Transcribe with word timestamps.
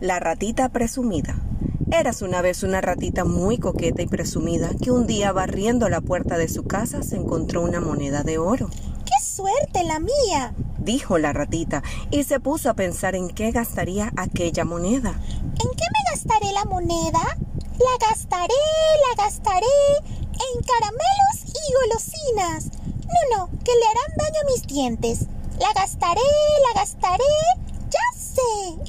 La 0.00 0.20
ratita 0.20 0.68
presumida. 0.68 1.34
Eras 1.90 2.22
una 2.22 2.40
vez 2.40 2.62
una 2.62 2.80
ratita 2.80 3.24
muy 3.24 3.58
coqueta 3.58 4.00
y 4.00 4.06
presumida 4.06 4.70
que 4.80 4.92
un 4.92 5.08
día 5.08 5.32
barriendo 5.32 5.88
la 5.88 6.00
puerta 6.00 6.38
de 6.38 6.46
su 6.46 6.62
casa 6.62 7.02
se 7.02 7.16
encontró 7.16 7.62
una 7.62 7.80
moneda 7.80 8.22
de 8.22 8.38
oro. 8.38 8.70
¡Qué 9.04 9.24
suerte 9.24 9.82
la 9.82 9.98
mía! 9.98 10.54
dijo 10.78 11.18
la 11.18 11.32
ratita 11.32 11.82
y 12.12 12.22
se 12.22 12.38
puso 12.38 12.70
a 12.70 12.74
pensar 12.74 13.16
en 13.16 13.28
qué 13.28 13.50
gastaría 13.50 14.12
aquella 14.16 14.64
moneda. 14.64 15.20
¿En 15.34 15.70
qué 15.76 15.84
me 15.92 16.10
gastaré 16.12 16.52
la 16.52 16.64
moneda? 16.64 17.36
La 17.78 18.08
gastaré, 18.08 18.54
la 19.08 19.24
gastaré 19.24 19.66
en 20.32 20.62
caramelos 20.62 21.44
y 21.44 21.72
golosinas. 21.74 22.70
No, 23.04 23.36
no, 23.36 23.50
que 23.64 23.72
le 23.72 23.86
harán 23.86 24.16
daño 24.16 24.40
a 24.42 24.50
mis 24.52 24.64
dientes. 24.64 25.26
La 25.58 25.72
gastaré, 25.74 26.20
la 26.72 26.80
gastaré 26.82 27.24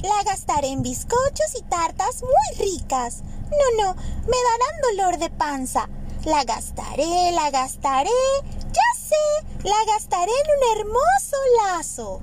la 0.02 0.22
gastaré 0.24 0.68
en 0.68 0.82
bizcochos 0.82 1.54
y 1.58 1.62
tartas 1.62 2.22
muy 2.22 2.58
ricas. 2.58 3.22
No, 3.50 3.84
no, 3.84 3.94
me 3.94 4.36
darán 4.36 4.80
dolor 4.96 5.18
de 5.18 5.30
panza. 5.30 5.88
La 6.24 6.44
gastaré, 6.44 7.32
la 7.32 7.50
gastaré. 7.50 8.10
Ya 8.72 9.00
sé, 9.00 9.46
la 9.64 9.92
gastaré 9.92 10.30
en 10.30 10.50
un 10.56 10.78
hermoso 10.78 11.36
lazo. 11.64 12.20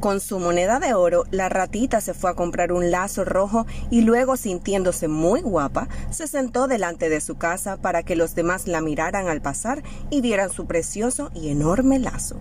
Con 0.00 0.20
su 0.20 0.38
moneda 0.38 0.78
de 0.78 0.94
oro, 0.94 1.24
la 1.32 1.48
ratita 1.48 2.00
se 2.00 2.14
fue 2.14 2.30
a 2.30 2.34
comprar 2.34 2.70
un 2.70 2.92
lazo 2.92 3.24
rojo 3.24 3.66
y 3.90 4.02
luego, 4.02 4.36
sintiéndose 4.36 5.08
muy 5.08 5.40
guapa, 5.40 5.88
se 6.10 6.28
sentó 6.28 6.68
delante 6.68 7.08
de 7.08 7.20
su 7.20 7.36
casa 7.36 7.78
para 7.78 8.04
que 8.04 8.14
los 8.14 8.36
demás 8.36 8.68
la 8.68 8.80
miraran 8.80 9.26
al 9.26 9.40
pasar 9.40 9.82
y 10.08 10.20
vieran 10.20 10.50
su 10.50 10.66
precioso 10.66 11.32
y 11.34 11.48
enorme 11.48 11.98
lazo. 11.98 12.36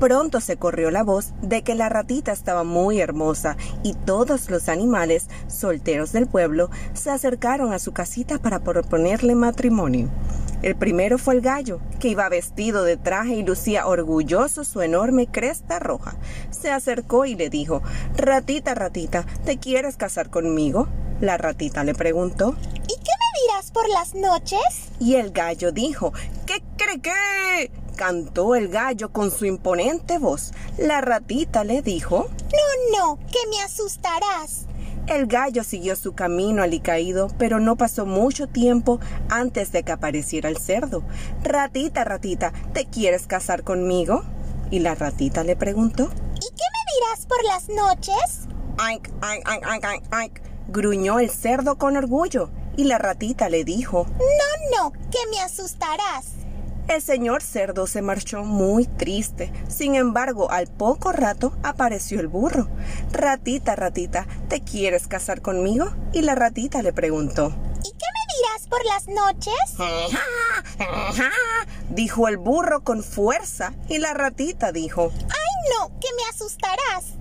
Pronto 0.00 0.40
se 0.40 0.56
corrió 0.56 0.90
la 0.90 1.02
voz 1.02 1.34
de 1.42 1.62
que 1.62 1.74
la 1.74 1.90
ratita 1.90 2.32
estaba 2.32 2.64
muy 2.64 2.98
hermosa 2.98 3.58
y 3.82 3.92
todos 3.92 4.48
los 4.48 4.70
animales 4.70 5.28
solteros 5.48 6.12
del 6.12 6.26
pueblo 6.26 6.70
se 6.94 7.10
acercaron 7.10 7.74
a 7.74 7.78
su 7.78 7.92
casita 7.92 8.38
para 8.38 8.60
proponerle 8.60 9.34
matrimonio. 9.34 10.08
El 10.66 10.74
primero 10.74 11.16
fue 11.16 11.34
el 11.34 11.42
gallo, 11.42 11.78
que 12.00 12.08
iba 12.08 12.28
vestido 12.28 12.82
de 12.82 12.96
traje 12.96 13.36
y 13.36 13.44
lucía 13.44 13.86
orgulloso 13.86 14.64
su 14.64 14.82
enorme 14.82 15.28
cresta 15.28 15.78
roja. 15.78 16.16
Se 16.50 16.72
acercó 16.72 17.24
y 17.24 17.36
le 17.36 17.50
dijo, 17.50 17.84
Ratita, 18.16 18.74
ratita, 18.74 19.24
¿te 19.44 19.58
quieres 19.58 19.96
casar 19.96 20.28
conmigo? 20.28 20.88
La 21.20 21.36
ratita 21.36 21.84
le 21.84 21.94
preguntó, 21.94 22.56
¿Y 22.82 22.94
qué 22.96 23.12
me 23.12 23.46
dirás 23.46 23.70
por 23.70 23.88
las 23.88 24.16
noches? 24.16 24.90
Y 24.98 25.14
el 25.14 25.30
gallo 25.30 25.70
dijo, 25.70 26.12
¿qué 26.46 26.60
cree 26.76 27.00
qué? 27.00 27.70
Cantó 27.94 28.56
el 28.56 28.66
gallo 28.66 29.12
con 29.12 29.30
su 29.30 29.44
imponente 29.44 30.18
voz. 30.18 30.50
La 30.78 31.00
ratita 31.00 31.62
le 31.62 31.80
dijo, 31.80 32.26
No, 32.50 32.98
no, 32.98 33.18
que 33.30 33.38
me 33.50 33.62
asustarás. 33.62 34.66
El 35.06 35.28
gallo 35.28 35.62
siguió 35.62 35.94
su 35.94 36.14
camino 36.14 36.64
alicaído, 36.64 37.28
pero 37.38 37.60
no 37.60 37.76
pasó 37.76 38.06
mucho 38.06 38.48
tiempo 38.48 38.98
antes 39.28 39.70
de 39.70 39.84
que 39.84 39.92
apareciera 39.92 40.48
el 40.48 40.56
cerdo. 40.56 41.04
Ratita, 41.44 42.02
ratita, 42.02 42.52
¿te 42.72 42.86
quieres 42.86 43.28
casar 43.28 43.62
conmigo? 43.62 44.24
Y 44.70 44.80
la 44.80 44.96
ratita 44.96 45.44
le 45.44 45.54
preguntó. 45.54 46.10
¿Y 46.34 46.40
qué 46.40 46.64
me 46.74 47.06
dirás 47.06 47.26
por 47.26 47.44
las 47.44 47.68
noches? 47.68 48.48
Aink, 48.78 49.08
aink, 49.20 49.46
aink, 49.46 50.04
aink, 50.10 50.40
gruñó 50.68 51.20
el 51.20 51.30
cerdo 51.30 51.78
con 51.78 51.96
orgullo. 51.96 52.50
Y 52.76 52.84
la 52.84 52.98
ratita 52.98 53.48
le 53.48 53.62
dijo. 53.64 54.06
No, 54.18 54.76
no, 54.76 54.92
que 54.92 55.18
me 55.30 55.40
asustarás. 55.40 56.32
El 56.88 57.02
señor 57.02 57.42
cerdo 57.42 57.88
se 57.88 58.00
marchó 58.00 58.44
muy 58.44 58.86
triste. 58.86 59.52
Sin 59.68 59.96
embargo, 59.96 60.50
al 60.52 60.68
poco 60.68 61.10
rato 61.10 61.52
apareció 61.64 62.20
el 62.20 62.28
burro. 62.28 62.68
Ratita, 63.12 63.74
ratita, 63.74 64.26
¿te 64.48 64.62
quieres 64.62 65.08
casar 65.08 65.42
conmigo? 65.42 65.92
Y 66.12 66.22
la 66.22 66.36
ratita 66.36 66.82
le 66.82 66.92
preguntó. 66.92 67.52
¿Y 67.80 67.90
qué 67.90 68.06
me 68.14 68.24
dirás 68.36 68.68
por 68.68 68.84
las 68.84 69.08
noches? 69.08 69.54
dijo 71.90 72.28
el 72.28 72.36
burro 72.36 72.84
con 72.84 73.02
fuerza 73.02 73.74
y 73.88 73.98
la 73.98 74.14
ratita 74.14 74.70
dijo. 74.70 75.10
¡Ay 75.12 75.70
no! 75.78 75.88
que 75.98 76.08
me 76.16 76.22
asustarás! 76.30 77.15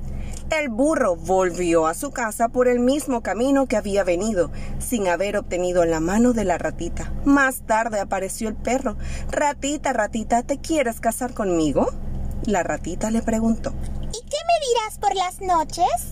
El 0.51 0.69
burro 0.69 1.15
volvió 1.15 1.87
a 1.87 1.95
su 1.95 2.11
casa 2.11 2.49
por 2.49 2.67
el 2.67 2.79
mismo 2.79 3.21
camino 3.21 3.65
que 3.65 3.77
había 3.77 4.03
venido, 4.03 4.51
sin 4.79 5.07
haber 5.07 5.37
obtenido 5.37 5.85
la 5.85 5.99
mano 5.99 6.33
de 6.33 6.45
la 6.45 6.57
ratita. 6.57 7.11
Más 7.25 7.61
tarde 7.65 7.99
apareció 7.99 8.47
el 8.49 8.55
perro. 8.55 8.95
Ratita, 9.31 9.91
ratita, 9.91 10.43
¿te 10.43 10.59
quieres 10.59 10.99
casar 10.99 11.33
conmigo? 11.33 11.91
La 12.45 12.61
ratita 12.61 13.09
le 13.09 13.23
preguntó. 13.23 13.71
¿Y 13.71 14.21
qué 14.29 14.37
me 14.47 14.67
dirás 14.67 14.99
por 14.99 15.15
las 15.15 15.41
noches? 15.41 16.11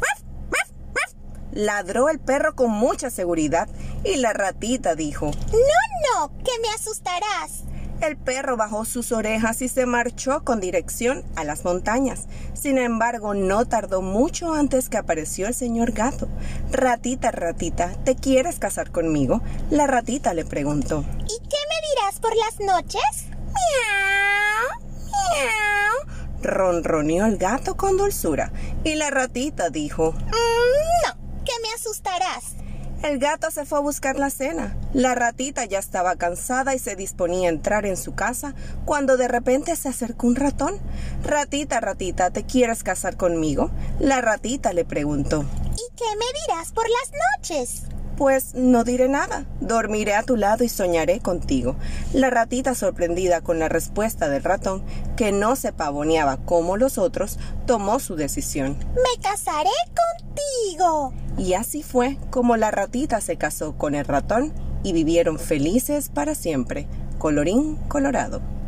Ladró 1.52 2.10
el 2.10 2.20
perro 2.20 2.56
con 2.56 2.72
mucha 2.72 3.12
seguridad 3.12 3.70
y 4.04 4.16
la 4.16 4.34
ratita 4.34 4.96
dijo. 4.96 5.28
No, 5.28 6.28
no, 6.28 6.38
que 6.40 6.52
me 6.64 6.70
asustarás. 6.70 7.66
El 8.02 8.18
perro 8.18 8.58
bajó 8.58 8.86
sus 8.86 9.12
orejas 9.12 9.62
y 9.62 9.70
se 9.70 9.86
marchó 9.86 10.44
con 10.44 10.60
dirección 10.60 11.24
a 11.36 11.44
las 11.44 11.64
montañas. 11.64 12.28
Sin 12.54 12.78
embargo, 12.78 13.34
no 13.34 13.66
tardó 13.66 14.02
mucho 14.02 14.54
antes 14.54 14.90
que 14.90 14.98
apareció 14.98 15.48
el 15.48 15.54
señor 15.54 15.92
gato. 15.92 16.28
Ratita, 16.72 17.32
ratita, 17.32 17.94
¿te 18.04 18.16
quieres 18.16 18.60
casar 18.60 18.92
conmigo? 18.92 19.42
La 19.70 19.88
ratita 19.88 20.34
le 20.34 20.44
preguntó. 20.44 21.06
¿Y 21.20 21.40
qué 21.48 21.58
me 21.70 21.88
dirás 21.96 22.20
por 22.20 22.36
las 22.36 22.60
noches? 22.60 23.28
Miau, 23.54 24.82
miau. 25.06 26.42
Ronroneó 26.42 27.26
el 27.26 27.38
gato 27.38 27.78
con 27.78 27.98
dulzura. 27.98 28.52
Y 28.84 28.96
la 28.96 29.12
ratita 29.12 29.70
dijo. 29.70 30.12
Mm, 30.12 31.08
no, 31.08 31.44
que 31.46 31.54
me 31.62 31.74
asustarás. 31.74 32.63
El 33.04 33.20
gato 33.20 33.52
se 33.52 33.66
fue 33.66 33.80
a 33.80 33.82
buscar 33.82 34.18
la 34.18 34.30
cena. 34.30 34.78
La 34.94 35.14
ratita 35.14 35.66
ya 35.66 35.78
estaba 35.78 36.16
cansada 36.16 36.74
y 36.74 36.80
se 36.80 36.96
disponía 36.96 37.50
a 37.50 37.52
entrar 37.52 37.86
en 37.86 37.98
su 37.98 38.16
casa 38.16 38.56
cuando 38.86 39.18
de 39.18 39.28
repente 39.28 39.76
se 39.76 39.90
acercó 39.90 40.26
un 40.26 40.38
ratón. 40.38 40.80
Ratita, 41.22 41.82
ratita, 41.82 42.32
¿te 42.32 42.46
quieres 42.46 42.82
casar 42.82 43.18
conmigo? 43.18 43.72
La 44.00 44.22
ratita 44.22 44.72
le 44.72 44.86
preguntó. 44.86 45.42
¿Y 45.42 45.96
qué 45.98 46.06
me 46.18 46.26
dirás 46.48 46.72
por 46.72 46.86
las 46.90 47.12
noches? 47.38 47.82
Pues 48.16 48.56
no 48.56 48.86
diré 48.86 49.10
nada. 49.10 49.46
Dormiré 49.60 50.14
a 50.14 50.24
tu 50.24 50.38
lado 50.38 50.64
y 50.64 50.70
soñaré 50.70 51.20
contigo. 51.20 51.76
La 52.14 52.30
ratita, 52.30 52.74
sorprendida 52.74 53.42
con 53.42 53.60
la 53.60 53.68
respuesta 53.68 54.30
del 54.30 54.44
ratón, 54.44 54.82
que 55.18 55.34
no 55.34 55.58
se 55.58 55.74
pavoneaba 55.74 56.38
como 56.38 56.78
los 56.78 56.98
otros, 56.98 57.38
tomó 57.66 58.00
su 58.00 58.16
decisión. 58.16 58.78
Me 58.96 59.22
casaré 59.22 59.72
contigo. 59.90 61.14
Y 61.38 61.54
así 61.54 61.84
fue 61.84 62.18
como 62.30 62.58
la 62.58 62.72
ratita 62.72 63.20
se 63.22 63.38
casó 63.38 63.78
con 63.78 63.96
el 63.96 64.06
ratón 64.06 64.54
y 64.84 64.94
vivieron 64.94 65.40
felices 65.40 66.10
para 66.10 66.36
siempre. 66.36 66.88
Colorín 67.18 67.78
colorado. 67.88 68.42